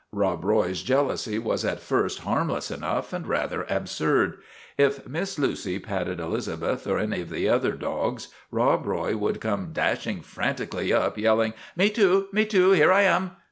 [0.23, 4.39] "Rob Roy's jealousy was at first harmless enough, and rather absurd.
[4.75, 9.69] If Miss Lucy patted Elizabeth or any of the other dogs, Rob Roy would come
[9.73, 12.71] dash ing frantically up, yelling' Me too, me too!
[12.71, 13.33] Here I am